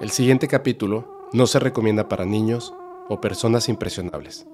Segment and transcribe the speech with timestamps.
[0.00, 2.72] El siguiente capítulo no se recomienda para niños
[3.10, 4.46] o personas impresionables.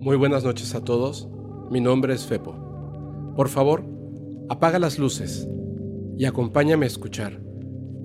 [0.00, 1.28] Muy buenas noches a todos,
[1.70, 2.54] mi nombre es Fepo.
[3.36, 3.84] Por favor,
[4.48, 5.46] apaga las luces
[6.16, 7.42] y acompáñame a escuchar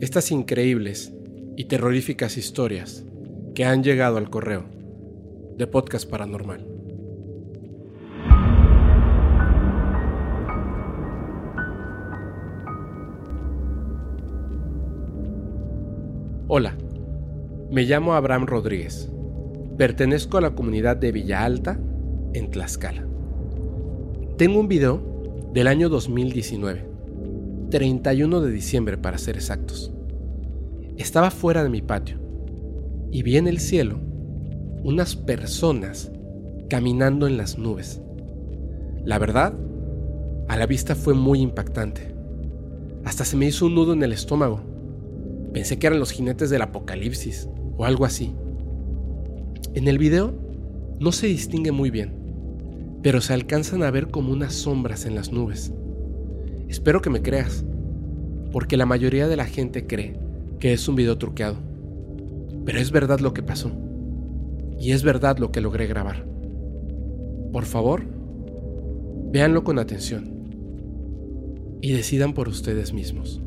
[0.02, 1.14] estas increíbles
[1.56, 3.06] y terroríficas historias
[3.56, 4.66] que han llegado al correo
[5.58, 6.71] de Podcast Paranormal.
[16.54, 16.76] Hola,
[17.72, 19.10] me llamo Abraham Rodríguez.
[19.78, 21.80] Pertenezco a la comunidad de Villa Alta,
[22.34, 23.08] en Tlaxcala.
[24.36, 25.02] Tengo un video
[25.54, 26.86] del año 2019,
[27.70, 29.94] 31 de diciembre para ser exactos.
[30.98, 32.18] Estaba fuera de mi patio
[33.12, 34.02] y vi en el cielo
[34.84, 36.12] unas personas
[36.70, 38.02] caminando en las nubes.
[39.06, 39.54] La verdad,
[40.50, 42.14] a la vista fue muy impactante.
[43.06, 44.70] Hasta se me hizo un nudo en el estómago
[45.54, 48.34] Pensé que eran los jinetes del apocalipsis o algo así.
[49.74, 50.34] En el video
[51.00, 52.14] no se distingue muy bien,
[53.02, 55.74] pero se alcanzan a ver como unas sombras en las nubes.
[56.70, 57.66] Espero que me creas,
[58.52, 60.18] porque la mayoría de la gente cree
[60.60, 61.58] que es un video truqueado.
[62.66, 63.72] Pero es verdad lo que pasó.
[64.80, 66.26] Y es verdad lo que logré grabar.
[67.52, 68.04] Por favor,
[69.32, 70.32] véanlo con atención
[71.82, 73.42] y decidan por ustedes mismos.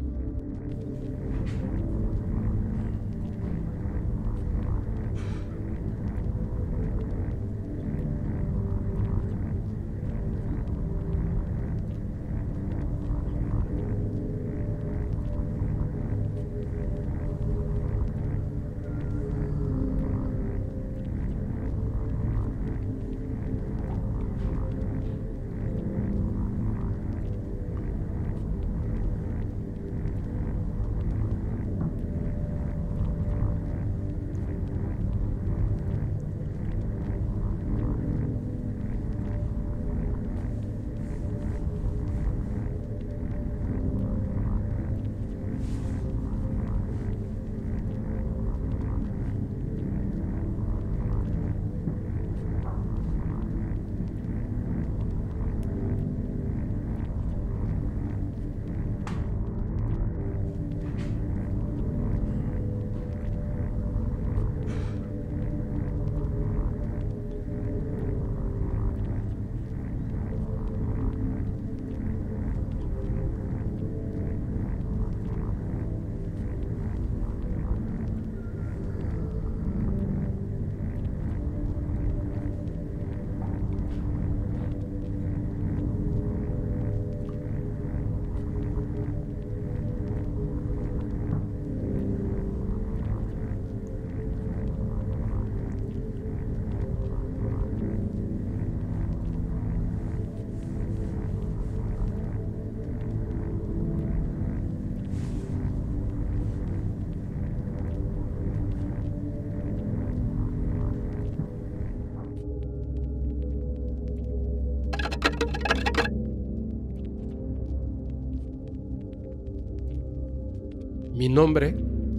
[121.35, 121.77] Nombre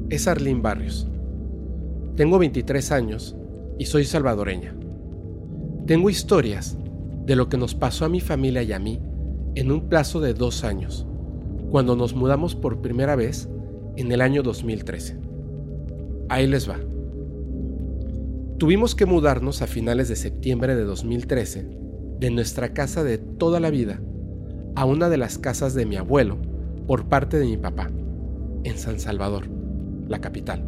[0.10, 1.08] es Arlene Barrios.
[2.16, 3.36] Tengo 23 años
[3.80, 4.76] y soy salvadoreña.
[5.88, 6.78] Tengo historias
[7.26, 9.02] de lo que nos pasó a mi familia y a mí
[9.56, 11.08] en un plazo de dos años,
[11.72, 13.50] cuando nos mudamos por primera vez
[13.96, 15.18] en el año 2013.
[16.28, 16.78] Ahí les va.
[18.58, 21.70] Tuvimos que mudarnos a finales de septiembre de 2013
[22.20, 24.02] de nuestra casa de toda la vida
[24.76, 26.38] a una de las casas de mi abuelo
[26.86, 27.90] por parte de mi papá
[28.66, 29.48] en San Salvador,
[30.08, 30.66] la capital.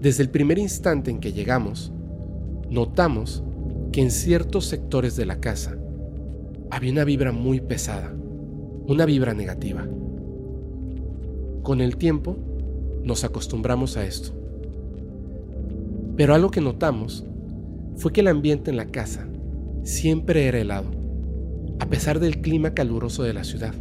[0.00, 1.90] Desde el primer instante en que llegamos,
[2.70, 3.42] notamos
[3.92, 5.76] que en ciertos sectores de la casa
[6.70, 8.14] había una vibra muy pesada,
[8.86, 9.86] una vibra negativa.
[11.62, 12.36] Con el tiempo
[13.02, 14.32] nos acostumbramos a esto.
[16.16, 17.24] Pero algo que notamos
[17.96, 19.26] fue que el ambiente en la casa
[19.82, 20.90] siempre era helado,
[21.78, 23.74] a pesar del clima caluroso de la ciudad.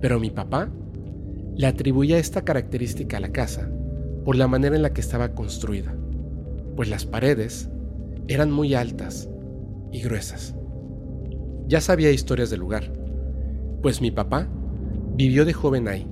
[0.00, 0.70] Pero mi papá
[1.60, 3.70] le atribuía esta característica a la casa
[4.24, 5.94] por la manera en la que estaba construida,
[6.74, 7.68] pues las paredes
[8.28, 9.28] eran muy altas
[9.92, 10.54] y gruesas.
[11.66, 12.90] Ya sabía historias del lugar,
[13.82, 14.48] pues mi papá
[15.16, 16.06] vivió de joven ahí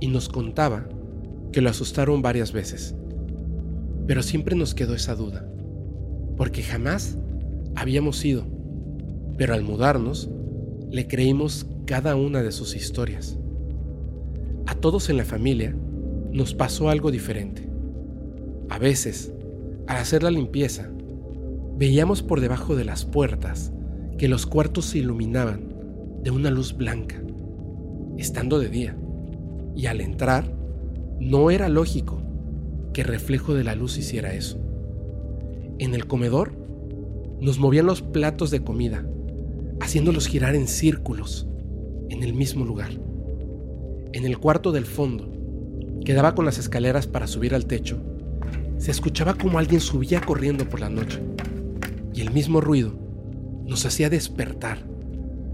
[0.00, 0.88] y nos contaba
[1.52, 2.96] que lo asustaron varias veces.
[4.06, 5.46] Pero siempre nos quedó esa duda,
[6.38, 7.18] porque jamás
[7.74, 8.46] habíamos ido,
[9.36, 10.30] pero al mudarnos
[10.90, 13.38] le creímos cada una de sus historias
[14.82, 15.74] todos en la familia
[16.32, 17.68] nos pasó algo diferente.
[18.68, 19.32] A veces,
[19.86, 20.90] al hacer la limpieza,
[21.78, 23.72] veíamos por debajo de las puertas
[24.18, 25.72] que los cuartos se iluminaban
[26.24, 27.22] de una luz blanca,
[28.18, 28.96] estando de día,
[29.76, 30.52] y al entrar,
[31.20, 32.20] no era lógico
[32.92, 34.58] que reflejo de la luz hiciera eso.
[35.78, 36.58] En el comedor,
[37.40, 39.06] nos movían los platos de comida,
[39.80, 41.46] haciéndolos girar en círculos
[42.08, 42.90] en el mismo lugar.
[44.14, 45.26] En el cuarto del fondo,
[46.04, 47.98] que daba con las escaleras para subir al techo,
[48.76, 51.22] se escuchaba como alguien subía corriendo por la noche.
[52.12, 52.92] Y el mismo ruido
[53.64, 54.78] nos hacía despertar,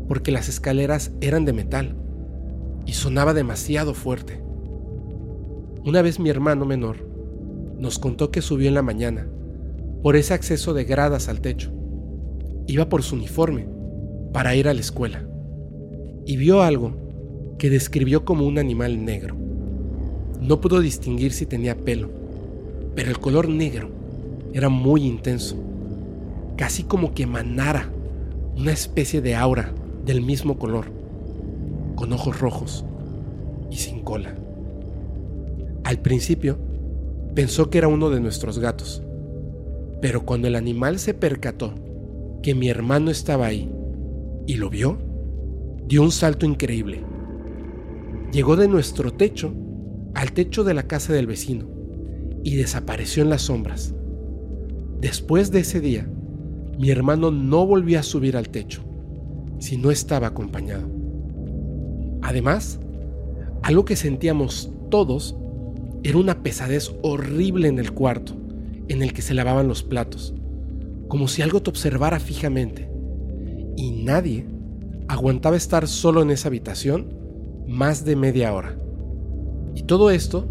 [0.08, 1.94] porque las escaleras eran de metal
[2.84, 4.42] y sonaba demasiado fuerte.
[5.84, 6.96] Una vez mi hermano menor
[7.78, 9.28] nos contó que subió en la mañana
[10.02, 11.70] por ese acceso de gradas al techo.
[12.66, 13.68] Iba por su uniforme
[14.32, 15.28] para ir a la escuela
[16.26, 17.07] y vio algo
[17.58, 19.36] que describió como un animal negro.
[20.40, 22.08] No pudo distinguir si tenía pelo,
[22.94, 23.90] pero el color negro
[24.52, 25.56] era muy intenso,
[26.56, 27.90] casi como que emanara
[28.56, 29.72] una especie de aura
[30.04, 30.86] del mismo color,
[31.96, 32.84] con ojos rojos
[33.70, 34.34] y sin cola.
[35.84, 36.58] Al principio
[37.34, 39.02] pensó que era uno de nuestros gatos,
[40.00, 41.74] pero cuando el animal se percató
[42.42, 43.70] que mi hermano estaba ahí
[44.46, 44.98] y lo vio,
[45.86, 47.02] dio un salto increíble.
[48.32, 49.54] Llegó de nuestro techo
[50.14, 51.66] al techo de la casa del vecino
[52.44, 53.94] y desapareció en las sombras.
[55.00, 56.06] Después de ese día,
[56.78, 58.84] mi hermano no volvió a subir al techo
[59.58, 60.86] si no estaba acompañado.
[62.20, 62.80] Además,
[63.62, 65.36] algo que sentíamos todos
[66.02, 68.34] era una pesadez horrible en el cuarto
[68.88, 70.34] en el que se lavaban los platos,
[71.08, 72.90] como si algo te observara fijamente.
[73.76, 74.46] Y nadie
[75.08, 77.17] aguantaba estar solo en esa habitación
[77.68, 78.74] más de media hora.
[79.74, 80.46] Y todo esto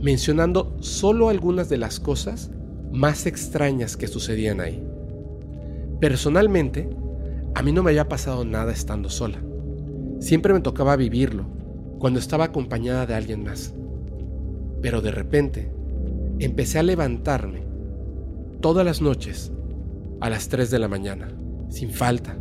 [0.00, 2.50] mencionando solo algunas de las cosas
[2.92, 4.86] más extrañas que sucedían ahí.
[6.00, 6.88] Personalmente,
[7.54, 9.38] a mí no me había pasado nada estando sola.
[10.20, 11.46] Siempre me tocaba vivirlo
[11.98, 13.74] cuando estaba acompañada de alguien más.
[14.82, 15.72] Pero de repente,
[16.38, 17.62] empecé a levantarme
[18.60, 19.50] todas las noches
[20.20, 21.32] a las 3 de la mañana,
[21.68, 22.36] sin falta.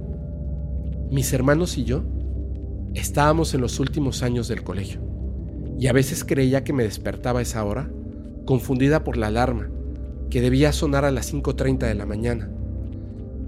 [1.10, 2.04] Mis hermanos y yo
[2.98, 5.02] estábamos en los últimos años del colegio
[5.80, 7.90] y a veces creía que me despertaba a esa hora,
[8.46, 9.70] confundida por la alarma,
[10.32, 12.50] que debía sonar a las 5.30 de la mañana.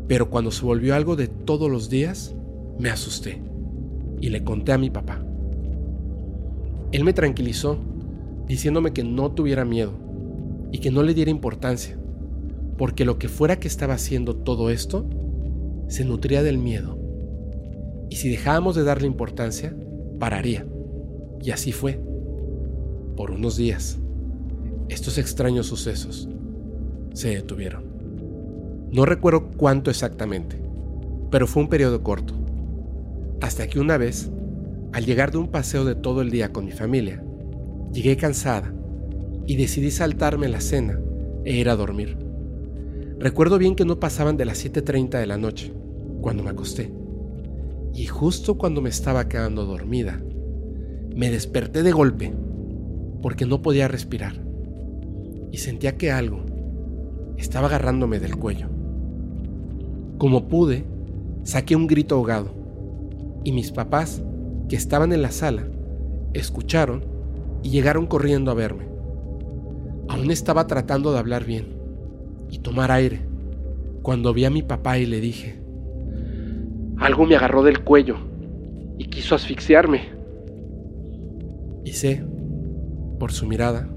[0.08, 2.36] Pero cuando se volvió algo de todos los días,
[2.78, 3.42] me asusté
[4.22, 5.24] y le conté a mi papá.
[6.92, 7.80] Él me tranquilizó,
[8.48, 9.94] diciéndome que no tuviera miedo
[10.72, 11.98] y que no le diera importancia,
[12.78, 15.08] porque lo que fuera que estaba haciendo todo esto
[15.88, 16.99] se nutría del miedo.
[18.10, 19.76] Y si dejábamos de darle importancia,
[20.20, 20.66] pararía.
[21.42, 22.00] Y así fue.
[23.16, 24.00] Por unos días,
[24.90, 26.30] estos extraños sucesos
[27.14, 27.84] se detuvieron.
[28.92, 30.62] No recuerdo cuánto exactamente,
[31.30, 32.34] pero fue un periodo corto.
[33.42, 34.32] Hasta que una vez,
[34.94, 37.24] al llegar de un paseo de todo el día con mi familia,
[37.94, 38.74] llegué cansada
[39.46, 41.00] y decidí saltarme la cena
[41.46, 42.18] e ir a dormir.
[43.20, 45.74] Recuerdo bien que no pasaban de las 7.30 de la noche,
[46.22, 46.99] cuando me acosté.
[47.94, 50.22] Y justo cuando me estaba quedando dormida,
[51.16, 52.34] me desperté de golpe,
[53.22, 54.42] porque no podía respirar,
[55.52, 56.46] y sentía que algo
[57.38, 58.68] estaba agarrándome del cuello.
[60.18, 60.86] Como pude,
[61.44, 62.52] saqué un grito ahogado,
[63.44, 64.22] y mis papás,
[64.68, 65.68] que estaban en la sala,
[66.34, 67.04] escucharon
[67.64, 68.88] y llegaron corriendo a verme.
[70.08, 71.68] Aún estaba tratando de hablar bien
[72.50, 73.22] y tomar aire
[74.02, 75.60] cuando vi a mi papá y le dije,
[77.00, 78.18] algo me agarró del cuello
[78.98, 80.02] y quiso asfixiarme.
[81.86, 82.24] Y sé,
[83.18, 83.88] por su mirada,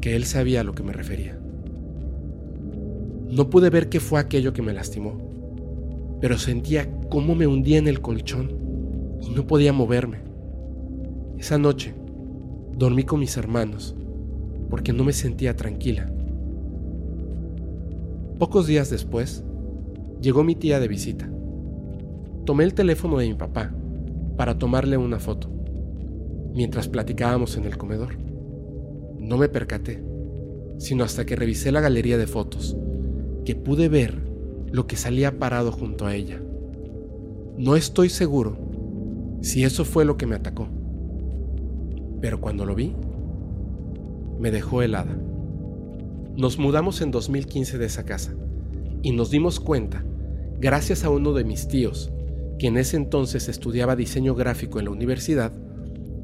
[0.00, 1.38] que él sabía a lo que me refería.
[3.30, 5.16] No pude ver qué fue aquello que me lastimó,
[6.20, 8.52] pero sentía cómo me hundía en el colchón
[9.22, 10.18] y no podía moverme.
[11.38, 11.94] Esa noche
[12.76, 13.94] dormí con mis hermanos
[14.70, 16.10] porque no me sentía tranquila.
[18.38, 19.44] Pocos días después,
[20.20, 21.30] llegó mi tía de visita.
[22.44, 23.72] Tomé el teléfono de mi papá
[24.36, 25.48] para tomarle una foto,
[26.54, 28.18] mientras platicábamos en el comedor.
[29.18, 30.04] No me percaté,
[30.76, 32.76] sino hasta que revisé la galería de fotos,
[33.46, 34.18] que pude ver
[34.70, 36.40] lo que salía parado junto a ella.
[37.56, 38.58] No estoy seguro
[39.40, 40.68] si eso fue lo que me atacó,
[42.20, 42.94] pero cuando lo vi,
[44.38, 45.16] me dejó helada.
[46.36, 48.34] Nos mudamos en 2015 de esa casa
[49.02, 50.04] y nos dimos cuenta,
[50.58, 52.10] gracias a uno de mis tíos,
[52.58, 55.52] que en ese entonces estudiaba diseño gráfico en la universidad,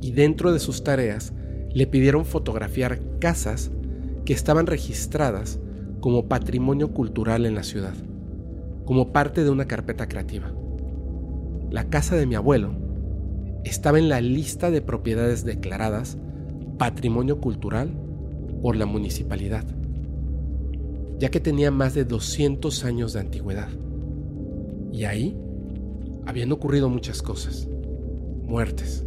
[0.01, 1.33] y dentro de sus tareas
[1.73, 3.71] le pidieron fotografiar casas
[4.25, 5.61] que estaban registradas
[6.01, 7.95] como patrimonio cultural en la ciudad,
[8.85, 10.53] como parte de una carpeta creativa.
[11.71, 12.73] La casa de mi abuelo
[13.65, 16.17] estaba en la lista de propiedades declaradas
[16.79, 17.91] patrimonio cultural
[18.63, 19.65] por la municipalidad,
[21.19, 23.69] ya que tenía más de 200 años de antigüedad.
[24.93, 25.37] Y ahí
[26.27, 27.69] habían ocurrido muchas cosas,
[28.45, 29.05] muertes,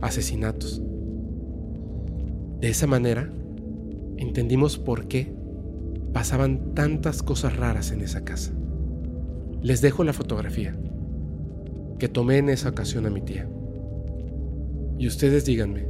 [0.00, 0.82] asesinatos.
[2.60, 3.30] De esa manera,
[4.16, 5.34] entendimos por qué
[6.12, 8.52] pasaban tantas cosas raras en esa casa.
[9.62, 10.76] Les dejo la fotografía
[11.98, 13.48] que tomé en esa ocasión a mi tía.
[14.98, 15.88] Y ustedes díganme,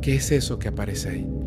[0.00, 1.41] ¿qué es eso que aparece ahí?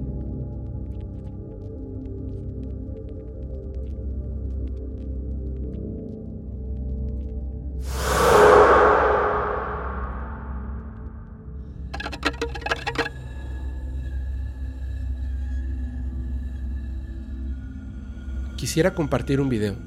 [18.75, 19.77] Quisiera compartir un video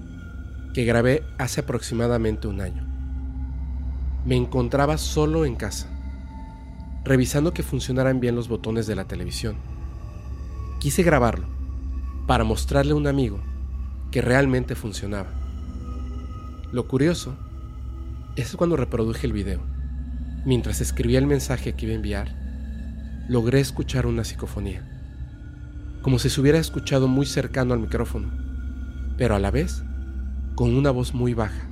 [0.73, 2.87] que grabé hace aproximadamente un año.
[4.25, 5.91] Me encontraba solo en casa,
[7.05, 9.57] revisando que funcionaran bien los botones de la televisión.
[10.81, 11.47] Quise grabarlo
[12.27, 13.43] para mostrarle a un amigo
[14.11, 15.29] que realmente funcionaba.
[16.73, 17.37] Lo curioso
[18.37, 19.61] es cuando reproduje el video,
[20.47, 22.35] mientras escribía el mensaje que iba a enviar,
[23.29, 24.83] logré escuchar una psicofonía,
[26.01, 28.48] como si se hubiera escuchado muy cercano al micrófono
[29.19, 29.83] pero a la vez
[30.55, 31.67] con una voz muy baja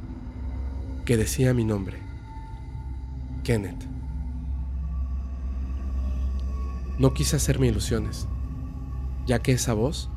[1.06, 2.02] que decía mi nombre,
[3.44, 3.84] Kenneth.
[6.98, 8.26] No quise hacerme ilusiones,
[9.26, 10.10] ya que esa voz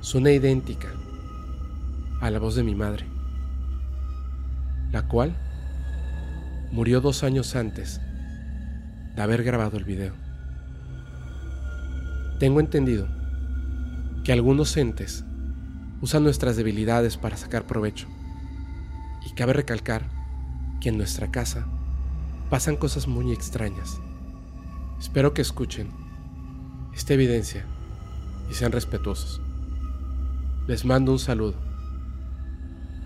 [0.00, 0.88] suena idéntica
[2.20, 3.06] a la voz de mi madre,
[4.92, 5.34] la cual
[6.72, 8.00] murió dos años antes
[9.16, 10.12] de haber grabado el video.
[12.38, 13.08] Tengo entendido
[14.24, 15.24] que algunos entes
[16.04, 18.08] usan nuestras debilidades para sacar provecho.
[19.24, 20.10] Y cabe recalcar
[20.82, 21.66] que en nuestra casa
[22.50, 23.98] pasan cosas muy extrañas.
[25.00, 25.88] Espero que escuchen
[26.94, 27.64] esta evidencia
[28.50, 29.40] y sean respetuosos.
[30.66, 31.54] Les mando un saludo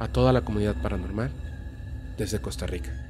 [0.01, 1.31] a toda la comunidad paranormal
[2.19, 3.08] desde Costa Rica.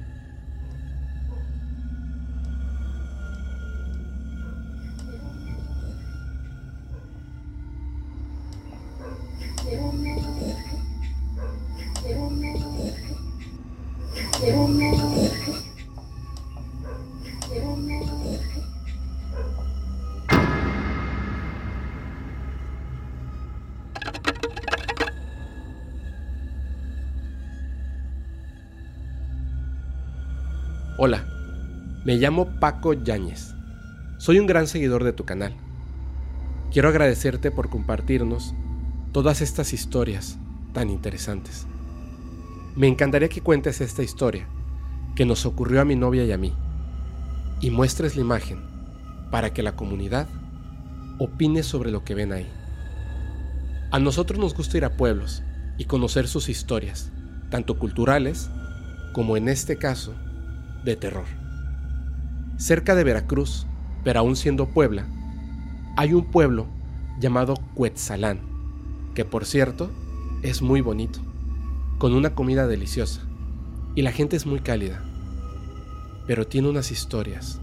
[32.19, 33.55] Llamo Paco Yáñez.
[34.17, 35.55] Soy un gran seguidor de tu canal.
[36.69, 38.53] Quiero agradecerte por compartirnos
[39.13, 40.37] todas estas historias
[40.73, 41.65] tan interesantes.
[42.75, 44.47] Me encantaría que cuentes esta historia
[45.15, 46.53] que nos ocurrió a mi novia y a mí
[47.61, 48.59] y muestres la imagen
[49.31, 50.27] para que la comunidad
[51.19, 52.51] opine sobre lo que ven ahí.
[53.91, 55.41] A nosotros nos gusta ir a pueblos
[55.77, 57.11] y conocer sus historias,
[57.49, 58.49] tanto culturales
[59.13, 60.13] como en este caso
[60.83, 61.48] de terror.
[62.59, 63.65] Cerca de Veracruz,
[64.03, 65.07] pero aún siendo Puebla,
[65.95, 66.67] hay un pueblo
[67.17, 68.41] llamado Cuetzalán,
[69.15, 69.89] que por cierto
[70.41, 71.21] es muy bonito,
[71.99, 73.21] con una comida deliciosa,
[73.95, 75.01] y la gente es muy cálida,
[76.27, 77.61] pero tiene unas historias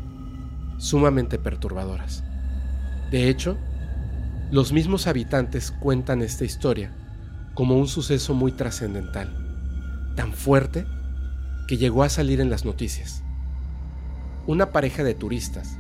[0.79, 2.25] sumamente perturbadoras.
[3.11, 3.59] De hecho,
[4.51, 6.97] los mismos habitantes cuentan esta historia
[7.53, 9.31] como un suceso muy trascendental,
[10.17, 10.87] tan fuerte
[11.69, 13.26] que llegó a salir en las noticias.
[14.47, 15.77] Una pareja de turistas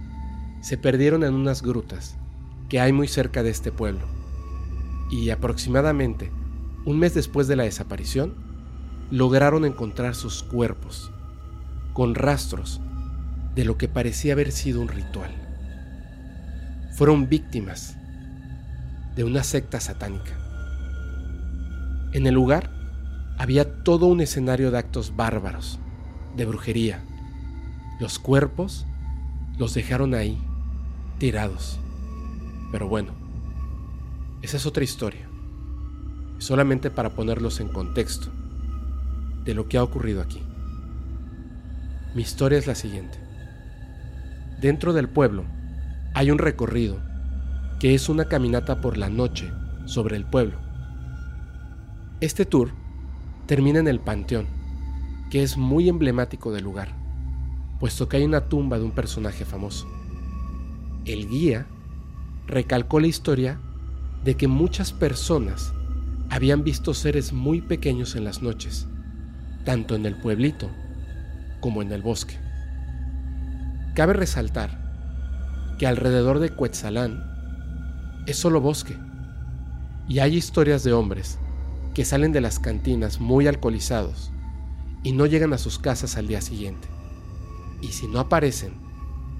[0.60, 2.16] se perdieron en unas grutas
[2.68, 4.06] que hay muy cerca de este pueblo
[5.10, 6.32] y aproximadamente
[6.84, 8.34] un mes después de la desaparición
[9.10, 11.12] lograron encontrar sus cuerpos
[11.92, 12.80] con rastros
[13.54, 15.30] de lo que parecía haber sido un ritual.
[16.96, 17.96] Fueron víctimas
[19.14, 20.32] de una secta satánica.
[22.12, 22.70] En el lugar
[23.38, 25.78] había todo un escenario de actos bárbaros,
[26.36, 27.04] de brujería.
[27.98, 28.86] Los cuerpos
[29.58, 30.38] los dejaron ahí,
[31.18, 31.78] tirados.
[32.70, 33.12] Pero bueno,
[34.42, 35.26] esa es otra historia.
[36.38, 38.28] Solamente para ponerlos en contexto
[39.44, 40.42] de lo que ha ocurrido aquí.
[42.14, 43.18] Mi historia es la siguiente.
[44.60, 45.44] Dentro del pueblo
[46.12, 46.98] hay un recorrido
[47.80, 49.50] que es una caminata por la noche
[49.86, 50.58] sobre el pueblo.
[52.20, 52.72] Este tour
[53.46, 54.46] termina en el panteón,
[55.30, 57.05] que es muy emblemático del lugar.
[57.78, 59.86] Puesto que hay una tumba de un personaje famoso.
[61.04, 61.66] El guía
[62.46, 63.60] recalcó la historia
[64.24, 65.72] de que muchas personas
[66.30, 68.88] habían visto seres muy pequeños en las noches,
[69.64, 70.70] tanto en el pueblito
[71.60, 72.38] como en el bosque.
[73.94, 74.84] Cabe resaltar
[75.78, 77.24] que alrededor de Cuetzalán
[78.26, 78.96] es solo bosque
[80.08, 81.38] y hay historias de hombres
[81.94, 84.32] que salen de las cantinas muy alcoholizados
[85.02, 86.88] y no llegan a sus casas al día siguiente.
[87.80, 88.74] Y si no aparecen,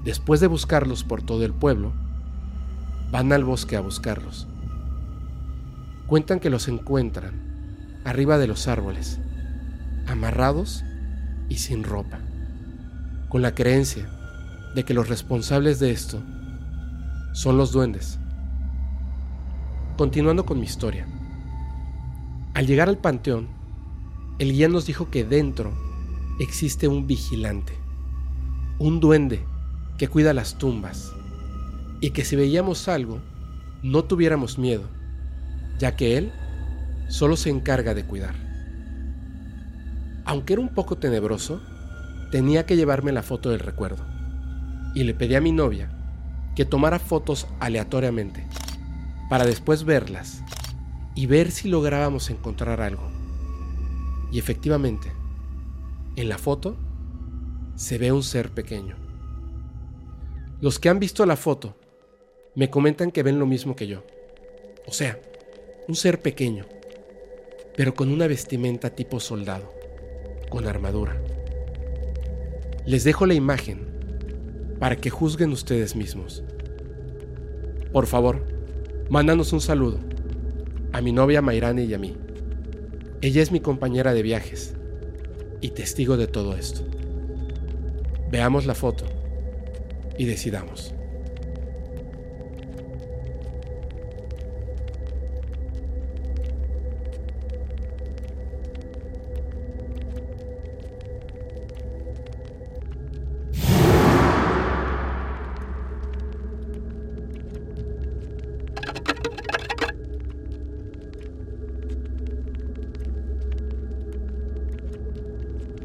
[0.04, 1.92] después de buscarlos por todo el pueblo,
[3.10, 4.46] van al bosque a buscarlos.
[6.06, 9.18] Cuentan que los encuentran arriba de los árboles,
[10.06, 10.84] amarrados
[11.48, 12.20] y sin ropa,
[13.28, 14.08] con la creencia
[14.74, 16.22] de que los responsables de esto
[17.32, 18.18] son los duendes.
[19.96, 21.06] Continuando con mi historia.
[22.54, 23.48] Al llegar al panteón,
[24.38, 25.72] el guía nos dijo que dentro
[26.38, 27.72] existe un vigilante,
[28.78, 29.44] un duende
[29.98, 31.12] que cuida las tumbas,
[32.00, 33.20] y que si veíamos algo,
[33.82, 34.84] no tuviéramos miedo,
[35.78, 36.32] ya que él
[37.08, 38.34] solo se encarga de cuidar.
[40.24, 41.60] Aunque era un poco tenebroso,
[42.30, 44.04] tenía que llevarme la foto del recuerdo,
[44.94, 45.90] y le pedí a mi novia
[46.54, 48.46] que tomara fotos aleatoriamente,
[49.30, 50.42] para después verlas
[51.14, 53.10] y ver si lográbamos encontrar algo.
[54.30, 55.12] Y efectivamente,
[56.16, 56.76] en la foto
[57.76, 58.96] se ve un ser pequeño.
[60.60, 61.76] Los que han visto la foto
[62.54, 64.02] me comentan que ven lo mismo que yo.
[64.86, 65.20] O sea,
[65.86, 66.64] un ser pequeño,
[67.76, 69.70] pero con una vestimenta tipo soldado,
[70.48, 71.22] con armadura.
[72.86, 73.86] Les dejo la imagen
[74.80, 76.42] para que juzguen ustedes mismos.
[77.92, 78.46] Por favor,
[79.10, 80.00] mándanos un saludo
[80.92, 82.16] a mi novia Mayrani y a mí.
[83.20, 84.74] Ella es mi compañera de viajes
[85.60, 86.82] y testigo de todo esto.
[88.30, 89.06] Veamos la foto
[90.18, 90.92] y decidamos.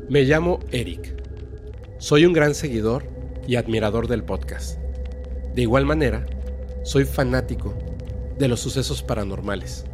[0.10, 1.21] Me llamo Eric.
[2.02, 3.04] Soy un gran seguidor
[3.48, 4.80] y admirador del podcast.
[5.54, 6.26] De igual manera,
[6.84, 7.76] soy fanático
[8.40, 9.86] de los sucesos paranormales.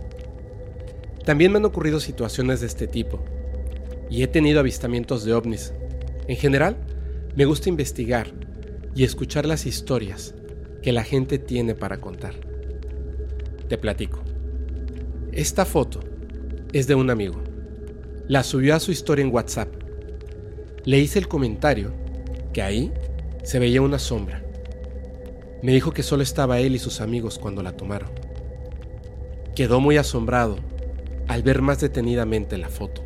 [1.25, 3.25] También me han ocurrido situaciones de este tipo
[4.09, 5.73] y he tenido avistamientos de ovnis.
[6.29, 6.77] En general,
[7.35, 8.27] me gusta investigar
[8.95, 10.33] y escuchar las historias
[10.81, 12.35] que la gente tiene para contar.
[13.67, 14.23] Te platico.
[15.33, 15.99] Esta foto
[16.71, 17.43] es de un amigo.
[18.29, 19.76] La subió a su historia en WhatsApp
[20.87, 21.91] le hice el comentario
[22.53, 22.93] que ahí
[23.43, 24.41] se veía una sombra.
[25.61, 28.09] Me dijo que solo estaba él y sus amigos cuando la tomaron.
[29.53, 30.55] Quedó muy asombrado
[31.27, 33.03] al ver más detenidamente la foto,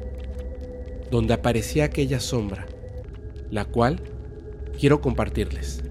[1.10, 2.68] donde aparecía aquella sombra,
[3.50, 4.00] la cual
[4.80, 5.82] quiero compartirles.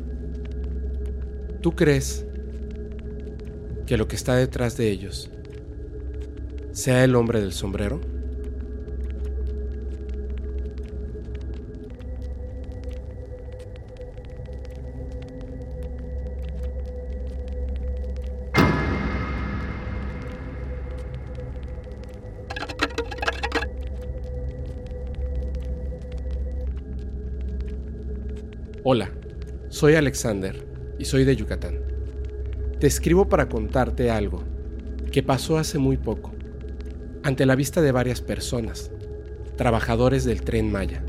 [1.60, 2.24] ¿Tú crees
[3.86, 5.28] que lo que está detrás de ellos
[6.70, 8.00] sea el hombre del sombrero?
[29.80, 30.62] Soy Alexander
[30.98, 31.80] y soy de Yucatán.
[32.80, 34.42] Te escribo para contarte algo
[35.10, 36.32] que pasó hace muy poco,
[37.22, 38.90] ante la vista de varias personas,
[39.56, 41.02] trabajadores del tren Maya.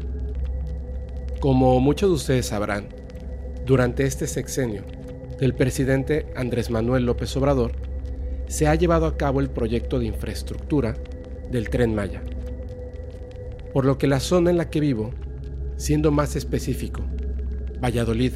[1.41, 2.87] Como muchos de ustedes sabrán,
[3.65, 4.85] durante este sexenio
[5.37, 7.73] del presidente Andrés Manuel López Obrador,
[8.47, 10.95] se ha llevado a cabo el proyecto de infraestructura
[11.51, 12.21] del tren Maya.
[13.73, 15.11] Por lo que la zona en la que vivo,
[15.75, 17.01] siendo más específico,
[17.83, 18.31] Valladolid,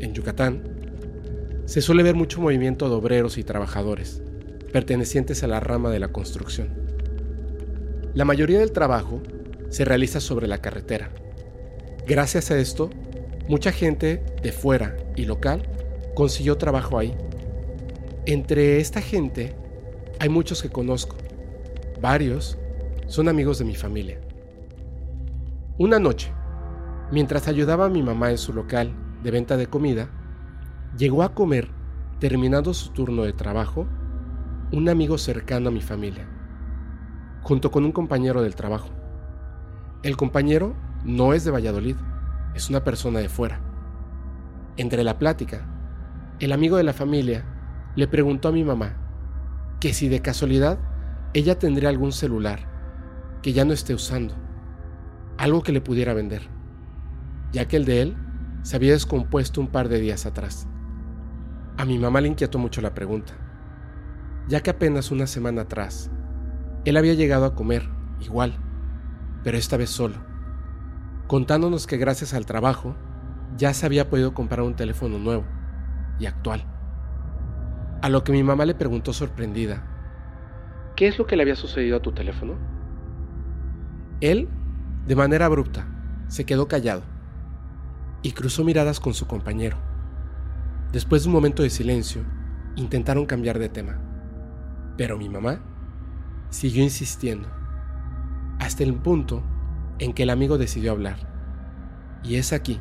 [0.00, 0.62] en Yucatán,
[1.66, 4.22] se suele ver mucho movimiento de obreros y trabajadores,
[4.72, 6.68] pertenecientes a la rama de la construcción.
[8.14, 9.22] La mayoría del trabajo
[9.68, 11.10] se realiza sobre la carretera.
[12.06, 12.90] Gracias a esto,
[13.48, 15.62] mucha gente de fuera y local
[16.14, 17.14] consiguió trabajo ahí.
[18.26, 19.54] Entre esta gente
[20.18, 21.16] hay muchos que conozco.
[22.00, 22.58] Varios
[23.06, 24.20] son amigos de mi familia.
[25.78, 26.32] Una noche,
[27.10, 30.08] Mientras ayudaba a mi mamá en su local de venta de comida,
[30.96, 31.70] llegó a comer,
[32.18, 33.86] terminando su turno de trabajo,
[34.72, 36.28] un amigo cercano a mi familia,
[37.42, 38.90] junto con un compañero del trabajo.
[40.02, 41.96] El compañero no es de Valladolid,
[42.54, 43.60] es una persona de fuera.
[44.76, 45.66] Entre la plática,
[46.38, 47.44] el amigo de la familia
[47.96, 48.96] le preguntó a mi mamá
[49.80, 50.78] que si de casualidad
[51.34, 52.60] ella tendría algún celular
[53.42, 54.34] que ya no esté usando,
[55.36, 56.42] algo que le pudiera vender,
[57.52, 58.16] ya que el de él
[58.62, 60.66] se había descompuesto un par de días atrás.
[61.76, 63.34] A mi mamá le inquietó mucho la pregunta,
[64.48, 66.10] ya que apenas una semana atrás
[66.84, 67.88] él había llegado a comer,
[68.20, 68.54] igual,
[69.44, 70.16] pero esta vez solo,
[71.26, 72.96] contándonos que gracias al trabajo
[73.56, 75.44] ya se había podido comprar un teléfono nuevo
[76.18, 76.64] y actual.
[78.02, 79.84] A lo que mi mamá le preguntó sorprendida,
[80.96, 82.54] ¿qué es lo que le había sucedido a tu teléfono?
[84.20, 84.48] Él,
[85.06, 85.86] de manera abrupta,
[86.28, 87.02] se quedó callado
[88.22, 89.76] y cruzó miradas con su compañero.
[90.92, 92.22] Después de un momento de silencio,
[92.76, 94.00] intentaron cambiar de tema,
[94.96, 95.60] pero mi mamá
[96.50, 97.48] siguió insistiendo,
[98.58, 99.42] hasta el punto
[99.98, 101.18] en que el amigo decidió hablar.
[102.22, 102.80] Y es aquí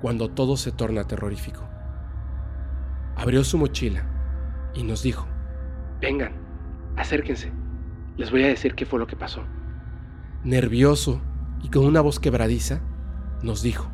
[0.00, 1.68] cuando todo se torna terrorífico.
[3.16, 4.04] Abrió su mochila
[4.74, 5.26] y nos dijo,
[6.00, 6.32] vengan,
[6.96, 7.52] acérquense,
[8.16, 9.42] les voy a decir qué fue lo que pasó.
[10.44, 11.20] Nervioso
[11.62, 12.80] y con una voz quebradiza,
[13.42, 13.90] nos dijo,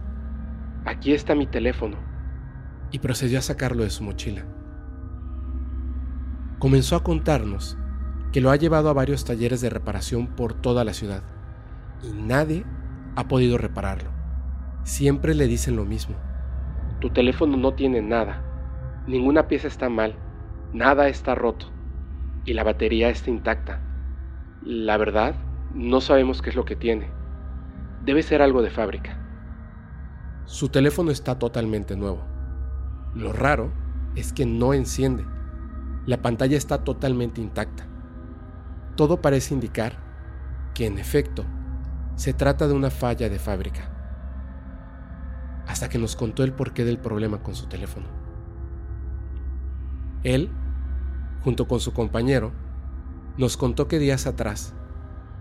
[0.85, 1.97] aquí está mi teléfono,
[2.91, 4.45] y procedió a sacarlo de su mochila.
[6.59, 7.79] Comenzó a contarnos
[8.33, 11.23] que lo ha llevado a varios talleres de reparación por toda la ciudad,
[12.03, 12.65] y nadie
[13.17, 14.11] ha podido repararlo.
[14.83, 16.17] Siempre le dicen lo mismo.
[17.01, 18.43] Tu teléfono no tiene nada,
[19.07, 20.15] ninguna pieza está mal,
[20.73, 21.71] nada está roto,
[22.45, 23.81] y la batería está intacta.
[24.63, 25.35] La verdad,
[25.75, 27.11] no sabemos qué es lo que tiene.
[28.05, 29.19] Debe ser algo de fábrica.
[30.49, 32.23] Su teléfono está totalmente nuevo.
[33.15, 33.71] Lo raro
[34.15, 35.27] es que no enciende.
[36.07, 37.87] La pantalla está totalmente intacta.
[38.97, 39.99] Todo parece indicar
[40.73, 41.45] que en efecto
[42.17, 43.91] se trata de una falla de fábrica.
[45.67, 48.07] Hasta que nos contó el porqué del problema con su teléfono.
[50.25, 50.51] Él,
[51.43, 52.53] junto con su compañero,
[53.37, 54.73] nos contó que días atrás,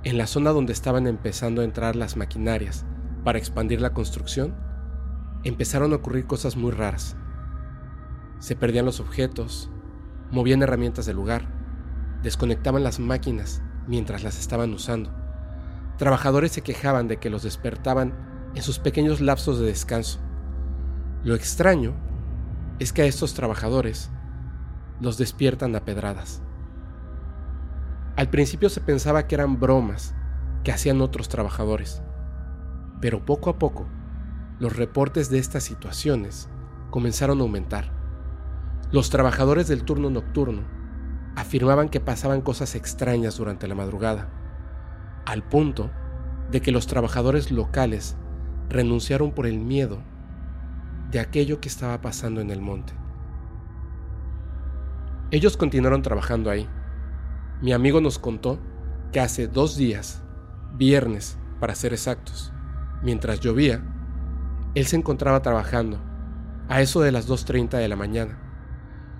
[0.03, 2.85] en la zona donde estaban empezando a entrar las maquinarias
[3.23, 4.66] para expandir la construcción,
[5.43, 7.15] empezaron a ocurrir cosas muy raras.
[8.39, 9.69] Se perdían los objetos,
[10.31, 11.47] movían herramientas del lugar,
[12.23, 15.11] desconectaban las máquinas mientras las estaban usando.
[15.97, 18.13] Trabajadores se quejaban de que los despertaban
[18.53, 20.19] en sus pequeños lapsos de descanso.
[21.23, 21.95] Lo extraño
[22.79, 24.11] es que a estos trabajadores
[24.99, 26.41] los despiertan a pedradas.
[28.15, 30.15] Al principio se pensaba que eran bromas
[30.63, 32.01] que hacían otros trabajadores,
[32.99, 33.87] pero poco a poco
[34.59, 36.49] los reportes de estas situaciones
[36.89, 37.91] comenzaron a aumentar.
[38.91, 40.63] Los trabajadores del turno nocturno
[41.35, 44.29] afirmaban que pasaban cosas extrañas durante la madrugada,
[45.25, 45.91] al punto
[46.49, 48.15] de que los trabajadores locales
[48.69, 49.99] renunciaron por el miedo
[51.11, 52.93] de aquello que estaba pasando en el monte.
[55.29, 56.67] Ellos continuaron trabajando ahí.
[57.61, 58.59] Mi amigo nos contó
[59.11, 60.23] que hace dos días,
[60.73, 62.53] viernes para ser exactos,
[63.03, 63.83] mientras llovía,
[64.77, 65.99] él se encontraba trabajando,
[66.69, 68.37] a eso de las 2.30 de la mañana.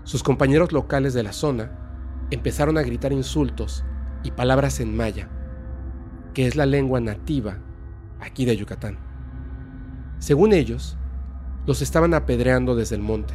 [0.04, 1.72] Sus compañeros locales de la zona
[2.30, 3.84] empezaron a gritar insultos
[4.22, 5.30] y palabras en maya,
[6.36, 7.58] que es la lengua nativa
[8.20, 9.00] aquí de Yucatán.
[10.20, 10.96] Según ellos,
[11.66, 13.34] los estaban apedreando desde el monte,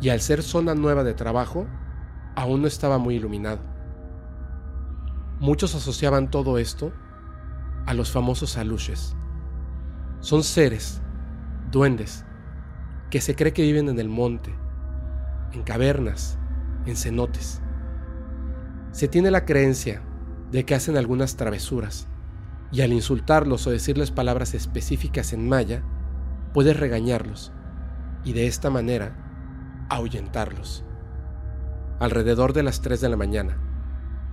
[0.00, 1.66] y al ser zona nueva de trabajo,
[2.36, 3.60] aún no estaba muy iluminado.
[5.40, 6.90] Muchos asociaban todo esto
[7.84, 9.14] a los famosos aluches.
[10.20, 11.02] Son seres
[11.74, 12.24] duendes,
[13.10, 14.54] que se cree que viven en el monte,
[15.52, 16.38] en cavernas,
[16.86, 17.60] en cenotes.
[18.92, 20.00] Se tiene la creencia
[20.52, 22.06] de que hacen algunas travesuras,
[22.70, 25.82] y al insultarlos o decirles palabras específicas en maya,
[26.52, 27.52] puedes regañarlos
[28.24, 30.84] y de esta manera ahuyentarlos.
[31.98, 33.58] Alrededor de las 3 de la mañana,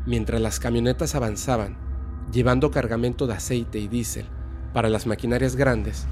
[0.06, 1.78] mientras las camionetas avanzaban,
[2.32, 4.28] llevando cargamento de aceite y diésel
[4.74, 6.08] para las maquinarias grandes,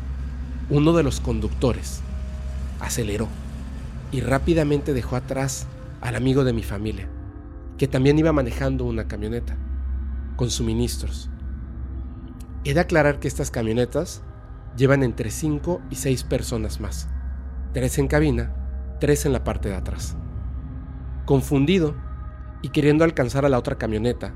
[0.69, 2.01] uno de los conductores
[2.79, 3.27] aceleró
[4.11, 5.67] y rápidamente dejó atrás
[6.01, 7.07] al amigo de mi familia,
[7.77, 9.57] que también iba manejando una camioneta,
[10.35, 11.29] con suministros.
[12.63, 14.21] He de aclarar que estas camionetas
[14.77, 17.07] llevan entre 5 y 6 personas más,
[17.73, 18.53] tres en cabina,
[18.99, 20.15] tres en la parte de atrás.
[21.25, 21.95] Confundido
[22.61, 24.33] y queriendo alcanzar a la otra camioneta,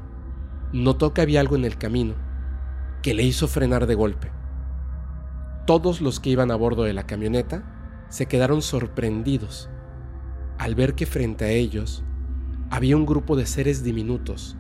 [0.72, 2.16] notó que había algo en el camino
[3.02, 4.32] que le hizo frenar de golpe.
[5.66, 7.64] Todos los que iban a bordo de la camioneta
[8.10, 9.70] se quedaron sorprendidos
[10.58, 12.04] al ver que frente a ellos
[12.70, 14.58] había un grupo de seres diminutos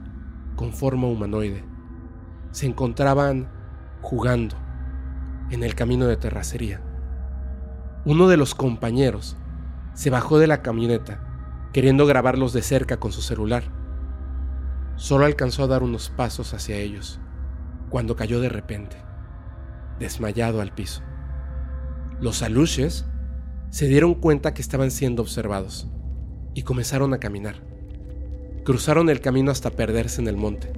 [0.56, 1.66] con forma humanoide.
[2.52, 3.50] Se encontraban
[4.02, 4.56] jugando,
[5.50, 6.82] en el camino de terracería.
[8.06, 9.38] Uno de los compañeros
[9.94, 13.64] se bajó de la camioneta queriendo grabarlos de cerca con su celular.
[14.96, 17.20] Solo alcanzó a dar unos pasos hacia ellos
[17.90, 18.98] cuando cayó de repente,
[20.04, 21.02] desmayado al piso.
[22.20, 23.06] Los aluches
[23.70, 25.88] se dieron cuenta que estaban siendo observados
[26.54, 27.56] y comenzaron a caminar.
[28.66, 30.74] Cruzaron el camino hasta perderse en el monte,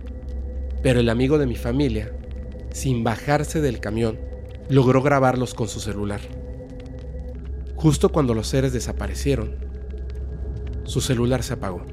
[0.84, 2.16] pero el amigo de mi familia,
[2.72, 4.20] sin bajarse del camión,
[4.70, 6.22] logró grabarlos con su celular.
[7.76, 9.56] Justo cuando los seres desaparecieron,
[10.84, 11.84] su celular se apagó.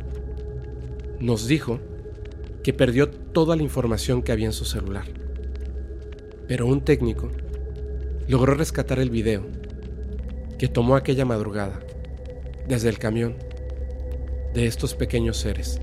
[1.19, 1.81] Nos dijo
[2.63, 5.07] que perdió toda la información que había en su celular.
[6.47, 7.31] Pero un técnico
[8.29, 9.47] logró rescatar el video
[10.59, 11.81] que tomó aquella madrugada
[12.69, 13.37] desde el camión
[14.55, 15.81] de estos pequeños seres,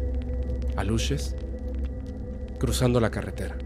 [0.75, 1.35] aluches,
[2.59, 3.57] cruzando la carretera.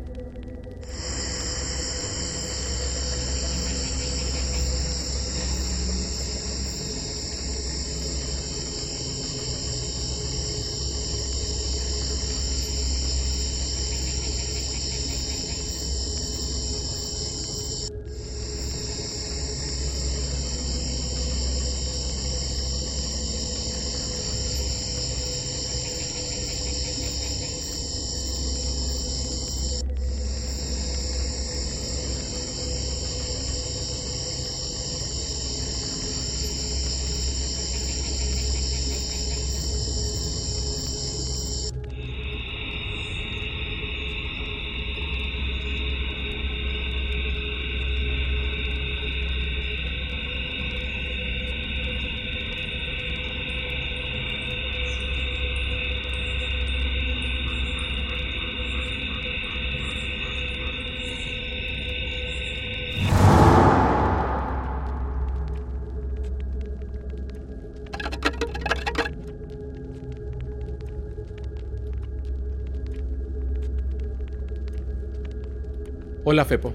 [76.33, 76.73] Hola Fepo,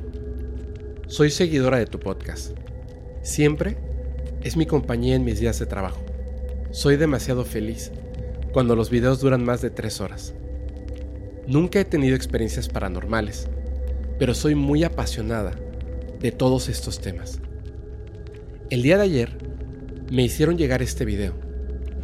[1.09, 2.57] soy seguidora de tu podcast.
[3.23, 3.77] Siempre
[4.41, 6.01] es mi compañía en mis días de trabajo.
[6.71, 7.91] Soy demasiado feliz
[8.53, 10.33] cuando los videos duran más de tres horas.
[11.49, 13.49] Nunca he tenido experiencias paranormales,
[14.17, 15.59] pero soy muy apasionada
[16.21, 17.41] de todos estos temas.
[18.71, 19.39] El día de ayer
[20.13, 21.35] me hicieron llegar este video,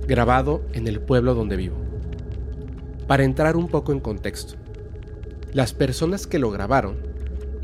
[0.09, 1.77] grabado en el pueblo donde vivo.
[3.07, 4.57] Para entrar un poco en contexto,
[5.53, 7.04] las personas que lo grabaron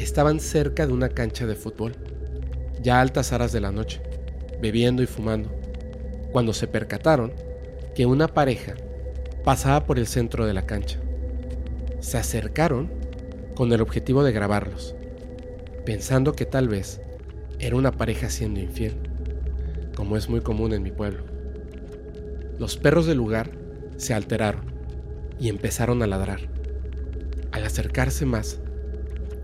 [0.02, 1.94] estaban cerca de una cancha de fútbol,
[2.82, 4.00] ya a altas horas de la noche,
[4.60, 5.50] bebiendo y fumando,
[6.32, 7.32] cuando se percataron
[7.94, 8.74] que una pareja
[9.44, 10.98] pasaba por el centro de la cancha.
[12.00, 12.90] Se acercaron
[13.54, 14.94] con el objetivo de grabarlos,
[15.84, 17.00] pensando que tal vez
[17.58, 18.96] era una pareja siendo infiel,
[19.94, 21.24] como es muy común en mi pueblo.
[22.58, 23.50] Los perros del lugar
[23.96, 24.72] se alteraron
[25.38, 26.40] y empezaron a ladrar.
[27.52, 28.60] Al acercarse más,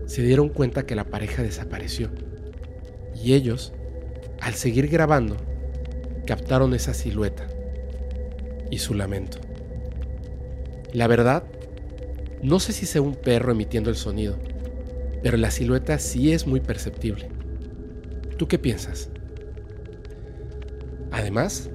[0.07, 2.09] se dieron cuenta que la pareja desapareció.
[3.13, 3.73] Y ellos,
[4.41, 5.37] al seguir grabando,
[6.25, 7.47] captaron esa silueta
[8.71, 9.37] y su lamento.
[10.93, 11.43] La verdad,
[12.41, 14.37] no sé si sea un perro emitiendo el sonido,
[15.21, 17.29] pero la silueta sí es muy perceptible.
[18.37, 19.09] ¿Tú qué piensas?
[21.11, 21.69] Además,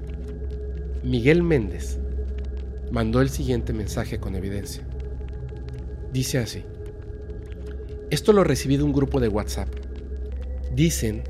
[1.03, 1.99] Miguel Méndez
[2.91, 4.85] mandó el siguiente mensaje con evidencia.
[6.13, 6.65] Dice así.
[8.13, 9.71] Esto lo recibí de un grupo de WhatsApp.
[10.71, 11.23] Dicen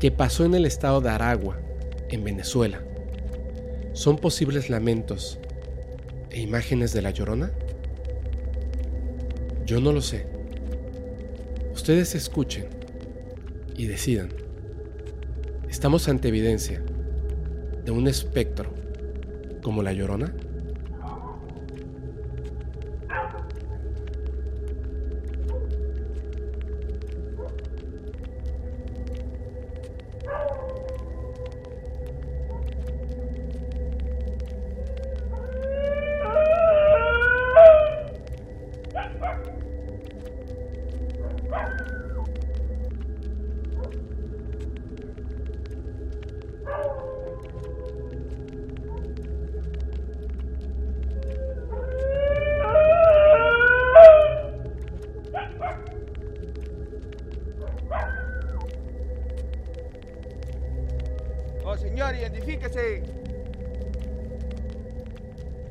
[0.00, 1.60] que pasó en el estado de Aragua,
[2.08, 2.82] en Venezuela.
[3.92, 5.38] ¿Son posibles lamentos
[6.30, 7.52] e imágenes de la llorona?
[9.66, 10.28] Yo no lo sé.
[11.74, 12.68] Ustedes escuchen
[13.76, 14.30] y decidan.
[15.68, 16.82] ¿Estamos ante evidencia
[17.84, 18.72] de un espectro
[19.62, 20.34] como la llorona?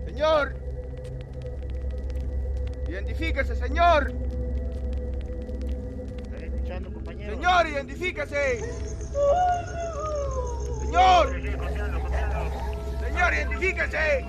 [0.06, 0.54] Señor.
[2.88, 4.12] Identifíquese, señor.
[6.24, 7.36] Estoy escuchando, compañero.
[7.36, 8.60] Señor, identifíquese.
[10.82, 11.42] Señor.
[13.02, 14.26] Señor, identifíquese.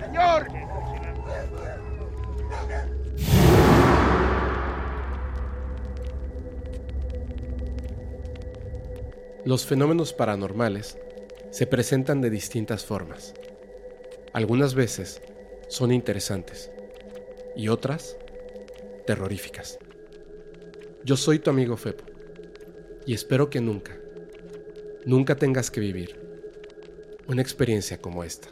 [0.00, 0.48] Señor.
[9.44, 10.96] Los fenómenos paranormales
[11.50, 13.34] se presentan de distintas formas.
[14.32, 15.20] Algunas veces
[15.66, 16.70] son interesantes
[17.56, 18.16] y otras
[19.04, 19.80] terroríficas.
[21.04, 22.04] Yo soy tu amigo Fepo
[23.04, 23.98] y espero que nunca,
[25.04, 26.20] nunca tengas que vivir
[27.26, 28.48] una experiencia como esta.